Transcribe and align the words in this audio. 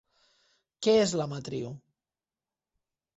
Què 0.87 0.95
és 1.01 1.13
la 1.21 1.27
matriu? 1.33 1.67